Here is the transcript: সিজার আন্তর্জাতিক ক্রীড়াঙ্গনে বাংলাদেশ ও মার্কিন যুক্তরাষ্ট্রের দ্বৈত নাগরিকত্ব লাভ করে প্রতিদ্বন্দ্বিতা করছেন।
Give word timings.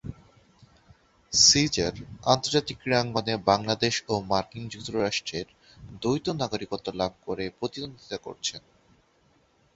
সিজার 1.33 1.95
আন্তর্জাতিক 2.25 2.77
ক্রীড়াঙ্গনে 2.79 3.33
বাংলাদেশ 3.49 3.95
ও 4.07 4.23
মার্কিন 4.29 4.63
যুক্তরাষ্ট্রের 4.67 5.47
দ্বৈত 6.01 6.25
নাগরিকত্ব 6.41 6.87
লাভ 6.93 7.11
করে 7.25 7.45
প্রতিদ্বন্দ্বিতা 7.57 8.17
করছেন। 8.17 8.61